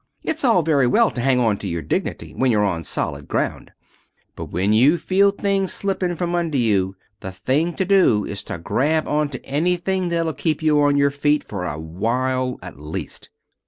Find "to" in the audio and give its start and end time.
1.11-1.21, 1.57-1.67, 7.75-7.85, 8.45-8.57, 9.29-9.45